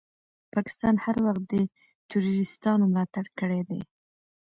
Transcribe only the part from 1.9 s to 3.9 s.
تروريستانو ملاتړ کړی ده.